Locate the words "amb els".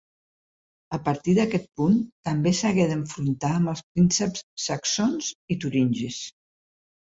3.59-3.85